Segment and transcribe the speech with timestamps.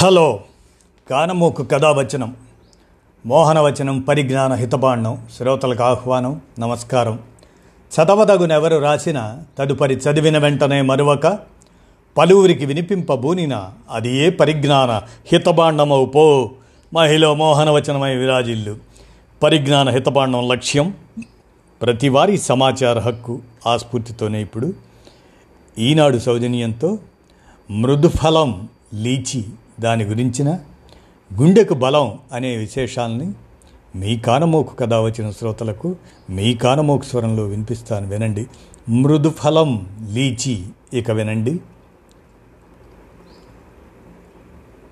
[0.00, 0.40] Hello.
[1.10, 2.36] కానమూకు కథావచనం
[3.26, 7.18] మోహనవచనం పరిజ్ఞాన హితబాండం శ్రోతలకు ఆహ్వానం నమస్కారం.
[7.94, 11.38] చదవదగునెవరు రాసిన తదుపరి చదివిన వెంటనే మరొక
[12.18, 15.02] పలువురికి వినిపింపబూనిన అది ఏ పరిజ్ఞాన
[15.32, 16.50] హితబాండమవు పో.
[16.94, 18.76] మహిళ మోహనవచనమై విరాజిల్లు.
[19.42, 20.94] పరిజ్ఞాన హితబాండం లక్ష్యం
[21.82, 24.72] ప్రతివారీ సమాచార హక్కు ఆ స్ఫూర్తితోనే ఇప్పుడు.
[25.78, 26.98] ఈనాడు సౌజన్యంతో
[27.70, 29.44] మృదుఫలం లీచి
[29.80, 30.58] దాని గురించిన
[31.40, 33.32] గుండెకు బలం అనే విశేషాలని
[33.96, 35.96] మీ కానమోకు కథ వచ్చిన శ్రోతలకు
[36.30, 38.46] మీ కానమోకు స్వరంలో వినిపిస్తాను వినండి.
[38.88, 41.60] మృదుఫలం లీచి ఇక వినండి.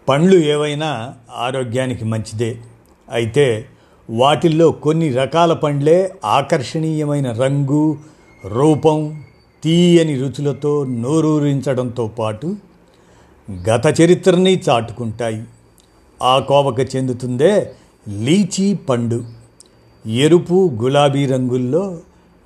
[0.08, 2.58] పండ్లు ఏవైనా ఆరోగ్యానికి మంచిదే.
[3.10, 3.66] అయితే
[4.10, 7.96] వాటిల్లో కొన్ని రకాల పండ్లే ఆకర్షణీయమైన రంగు
[8.44, 9.24] రూపం
[9.62, 12.56] తీయని రుచులతో నోరూరించడంతో పాటు
[13.50, 15.44] గత చరిత్రని చాటుకుంటాయి.
[16.22, 17.72] ఆ కోవకు చెందుతుందే
[18.08, 19.24] లీచీ పండు.
[20.08, 21.98] ఎరుపు గులాబీ రంగుల్లో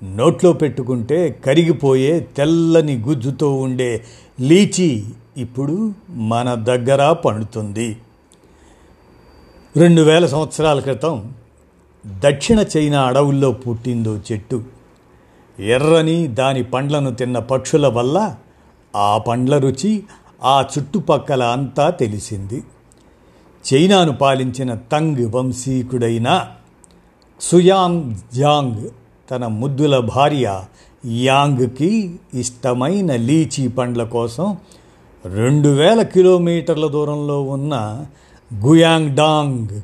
[0.02, 4.05] నోట్లో పెట్టుకుంటే కరిగిపోయే తెల్లని గుజ్జుతో ఉండే
[4.41, 5.05] లీచీ
[5.36, 7.96] ఇప్పుడు మన దగ్గర పండుతుంది.
[9.77, 11.34] రెండు వేల సంవత్సరాల క్రితం
[12.06, 14.64] దక్షిణ చైనా అడవుల్లో పుట్టిందో చెట్టు.
[15.58, 18.36] ఎర్రని దాని పండ్లను తిన్న పక్షుల వల్ల
[18.96, 20.02] ఆ పండ్ల రుచి
[20.42, 22.62] ఆ చుట్టుపక్కల అంతా తెలిసింది.
[23.72, 26.46] చైనాను పాలించిన తంగ్ వంశీకుడైన
[27.41, 28.88] సుయాంగ్ జాంగ్
[29.30, 30.62] తన ముద్దుల భార్య
[31.06, 34.56] యాంగ్కి ఇష్టమైన లీచీ పండ్ల కోసం
[35.27, 38.06] రెండు వేల కిలోమీటర్ల దూరంలో ఉన్న
[38.55, 39.80] గుయాంగ్ డాంగ్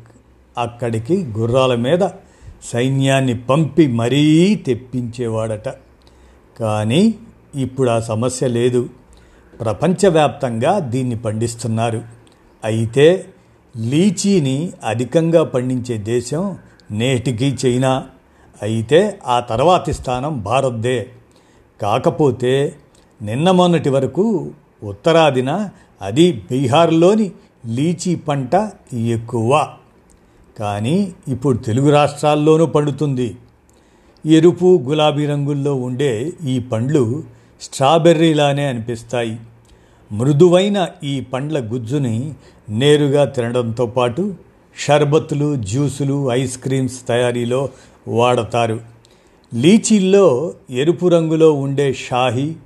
[0.58, 2.08] అక్కడికి గుర్రాల మీద
[2.64, 5.68] సైన్యాన్ని పంపి మరీ తెప్పించేవాడట.
[6.60, 7.14] కానీ
[7.54, 8.88] ఇప్పుడు ఆ సమస్య లేదు.
[9.60, 12.02] ప్రపంచవ్యాప్తంగా దీన్ని పండిస్తున్నారు.
[12.64, 13.28] అయితే
[13.76, 16.56] లీచీని అధికంగా పండించే దేశం
[16.90, 18.06] నేటికి చైనా.
[18.62, 21.10] అయితే ఆ తర్వాతి స్థానం భారత్దే.
[21.82, 22.76] కాకపోతే
[23.22, 24.50] నిన్న మొన్నటి వరకు
[24.82, 25.68] ఉత్తరాదిన
[26.02, 27.32] అది బీహార్లోని
[27.66, 29.68] లీచీ పంట ఎక్కువ.
[30.58, 33.36] కానీ ఇప్పుడు తెలుగు రాష్ట్రాల్లోనూ పండుతుంది.
[34.26, 37.22] ఎరుపు గులాబీ రంగుల్లో ఉండే ఈ పండ్లు
[37.60, 39.36] స్ట్రాబెర్రీలానే అనిపిస్తాయి.
[40.12, 42.32] మృదువైన ఈ పండ్ల గుజ్జుని
[42.68, 44.34] నేరుగా తినడంతో పాటు
[44.78, 47.68] షర్బత్తులు జ్యూసులు ఐస్ క్రీమ్స్ తయారీలో
[48.08, 48.80] వాడతారు.
[49.54, 52.56] లీచీల్లో ఎరుపు రంగులో ఉండే షాహి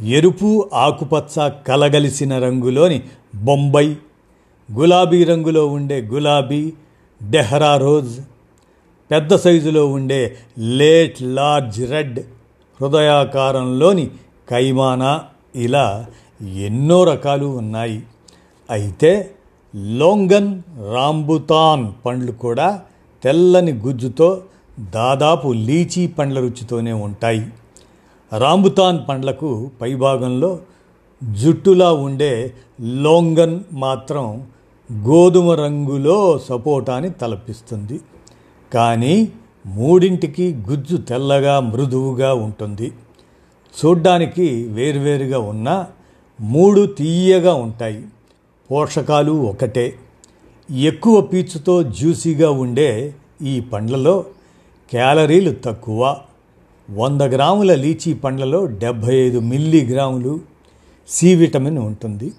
[0.00, 3.02] ఎరుపు ఆకుపచ్చ కలగలిసిన రంగులోని
[3.34, 3.96] బొంబై
[4.72, 6.72] గులాబీ రంగులో ఉండే గులాబీ
[7.30, 8.20] డెహ్రా రోజ్
[9.10, 12.20] పెద్ద సైజులో ఉండే లేట్ లార్జ్ రెడ్
[12.82, 14.10] హృదయాకారంలోని
[14.48, 16.06] కైమానా ఇలా
[16.54, 18.02] ఎన్నో రకాలు ఉన్నాయి.
[18.70, 19.34] అయితే
[19.76, 20.62] లోంగన్
[20.94, 22.82] రాంబుతాన్ పండ్లు కూడా
[23.22, 24.42] తెల్లని గుజ్జుతో
[24.80, 27.46] దాదాపు లీచీ పండ్ల రుచితోనే ఉంటాయి.
[28.38, 30.58] రాంబుతాన్ పండ్లకు పైభాగంలో
[31.24, 34.46] జుట్టులా ఉండే లోంగన్ మాత్రం
[34.92, 38.00] గోధుమ రంగులో సపోటాని తలపిస్తుంది.
[38.74, 39.32] కానీ
[39.66, 42.92] మూడింటికి గుజ్జు తెల్లగా మృదువుగా ఉంటుంది.
[43.84, 45.86] చూడ్డానికి వేరువేరుగా ఉన్నా
[46.40, 48.04] మూడు తీయగా ఉంటాయి.
[48.70, 49.94] పోషకాలు ఒకటే.
[50.70, 54.24] ఎక్కువ పీచుతో జ్యూసీగా ఉండే ఈ పండ్లలో
[54.90, 56.16] క్యాలరీలు తక్కువ.
[56.90, 60.40] వంద గ్రాముల లీచీ పండ్లలో డెబ్భై ఐదు మిల్లీగ్రాములు
[61.08, 62.32] సి విటమిన్ ఉంటుంది.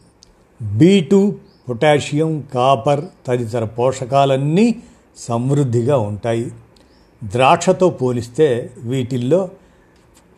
[0.61, 1.35] బీ టూ
[1.69, 4.75] పొటాషియం కాపర్ తదితర పోషకాలన్నీ
[5.17, 6.51] సమృద్ధిగా ఉంటాయి.
[7.23, 9.49] ద్రాక్షతో పోలిస్తే వీటిల్లో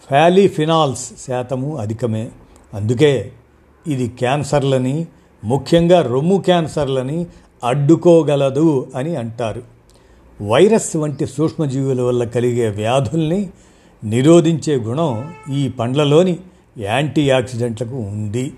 [0.07, 2.31] ఫ్యాలీఫినాల్స్ శాతము అధికమే.
[2.73, 3.31] అందుకే
[3.87, 5.07] ఇది క్యాన్సర్లని
[5.43, 7.27] ముఖ్యంగా రొమ్ము క్యాన్సర్లని
[7.63, 9.63] అడ్డుకోగలదు అని అంటారు.
[10.47, 13.49] వైరస్ వంటి సూక్ష్మజీవుల వల్ల కలిగే వ్యాధుల్ని
[14.03, 16.39] నిరోధించే గుణం ఈ పండ్లలోని
[16.77, 18.53] యాంటీ ఆక్సిడెంట్లకు ఉంది.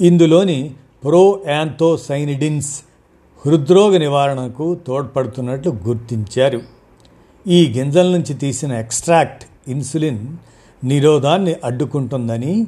[0.00, 0.74] ఇందులోని
[1.04, 2.80] ప్రో యాంథోసైనిడిన్స్
[3.46, 6.75] హృద్రోగ నివారణకు తోడ్పడుతున్నట్లు గుర్తించారు.
[7.48, 10.36] ఈ గింజల నుంచి తీసిన ఎక్స్ట్రాక్ట్ ఇన్సులిన్
[10.84, 12.66] నిరోధాన్ని అడ్డుకుంటుందని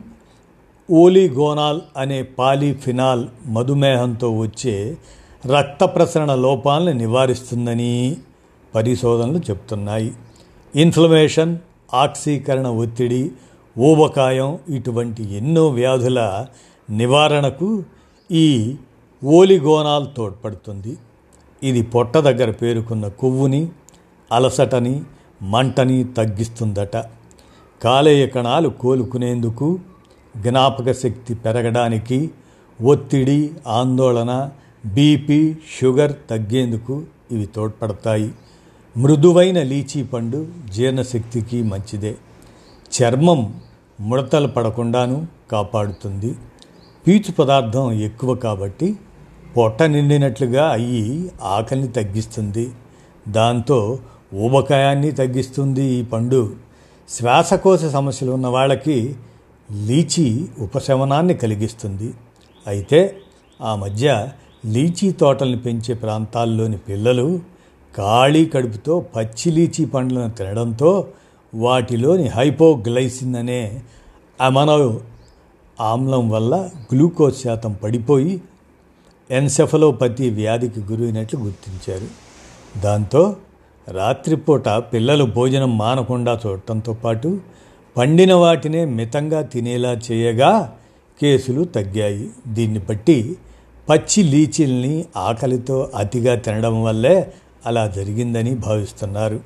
[0.90, 4.96] ఓలిగోనాల్ అనే పాలిఫినాల్ మధుమేహంతో వచ్చే
[5.46, 8.16] రక్త ప్రసరణ లోపాలను నివారిస్తుందని
[8.74, 10.14] పరిశోధనలు చెప్తున్నాయి.
[10.76, 11.58] ఇన్ఫ్లమేషన్
[11.94, 13.30] ఆక్సీకరణ ఒత్తిడి
[13.78, 16.46] ఊబకాయం ఇటువంటి ఎన్నో వ్యాధుల
[16.90, 17.82] నివారణకు
[18.30, 18.74] ఈ
[19.24, 20.96] ఓలిగోనాల్ తోడ్పడుతుంది.
[21.62, 23.68] ఇది పొట్ట దగ్గర పేరుకున్న కొవ్వుని
[24.32, 25.02] అలసటని
[25.42, 26.96] మంటని తగ్గిస్తుందట.
[27.84, 29.78] కాలేయ కణాలు కోలుకునేందుకు
[30.36, 32.30] జ్ఞాపక శక్తి పెరగడానికి
[32.82, 34.50] ఒత్తిడి ఆందోళన
[34.86, 37.02] బీపీ షుగర్ తగ్గేందుకు
[37.32, 38.32] ఇవి తోడ్పడతాయి.
[38.96, 42.16] మృదువైన లీచీ పండు జీర్ణశక్తికి మంచిదే.
[43.02, 43.60] చర్మం
[44.00, 46.34] ముడతలు పడకుండాను కాపాడుతుంది.
[47.06, 48.98] పీచు పదార్థం ఎక్కువ కాబట్టి
[49.56, 52.70] పొట్ట నిండినట్లుగా అయ్యి ఆకలిని తగ్గిస్తుంది.
[53.28, 53.98] దాంతో
[54.34, 56.56] ఊబకాయాన్ని తగ్గిస్తుంది ఈ పండు.
[57.08, 59.16] శ్వాసకోశ సమస్యలు ఉన్న వాళ్ళకి
[59.72, 62.14] లీచీ ఉపశమనాన్ని కలిగిస్తుంది.
[62.66, 63.16] అయితే
[63.60, 64.28] ఆ మధ్య
[64.66, 67.40] లీచీ తోటల్ని పెంచే ప్రాంతాల్లోని పిల్లలు
[67.96, 71.06] ఖాళీ కడుపుతో పచ్చి లీచీ పండ్లను తినడంతో
[71.54, 73.82] వాటిలోని హైపోగ్లైసిన్ అనే
[74.40, 75.00] అమనో
[75.80, 78.40] ఆమ్లం వల్ల గ్లూకోజ్ శాతం పడిపోయి
[79.30, 82.08] ఎన్సెఫలోపతి వ్యాధికి గురైనట్లు గుర్తించారు.
[82.80, 83.36] దాంతో
[83.90, 87.40] రాత్రిపూట పిల్లలు భోజనం మానకుండా చూడటంతో పాటు
[87.96, 90.72] పండిన వాటినే మితంగా తినేలా చేయగా
[91.20, 92.30] కేసులు తగ్గాయి.
[92.46, 93.36] దీన్ని బట్టి
[93.88, 97.32] పచ్చి లీచీల్ని ఆకలితో అతిగా తినడం వల్లే
[97.66, 99.40] అలా జరిగిందని భావిస్తున్నారు.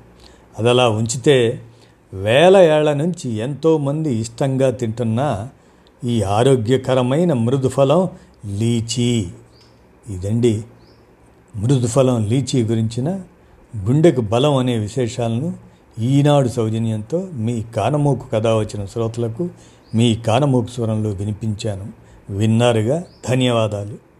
[0.59, 1.59] అదలా ఉంచితే
[2.13, 5.49] వేల ఏళ్ళ నుంచి ఎంతోమంది ఇష్టంగా తింటున్న
[6.03, 8.09] ఈ ఆరోగ్యకరమైన మృదుఫలం
[8.45, 9.27] లీచీ.
[10.09, 10.61] ఇదండి
[11.55, 13.21] మృదుఫలం లీచీ గురించిన
[13.77, 15.53] గుండెకు బలం అనే విశేషాలను
[15.99, 19.49] ఈనాడు సౌజన్యంతో మీ కానమోకు కథ వచ్చిన శ్రోతలకు
[19.95, 21.85] మీ కానమోకు స్వరంలో వినిపించాను.
[22.29, 23.03] విన్నారుగా?
[23.29, 24.12] ధన్యవాదాలు.